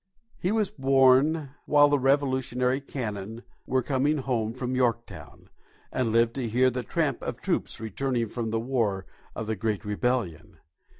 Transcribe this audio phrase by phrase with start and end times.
[0.39, 5.47] He was born while the Revolutionary cannon were coming home from Yorktown,
[5.91, 9.85] and lived to hear the tramp of troops returning from the war of the great
[9.85, 10.57] Rebellion.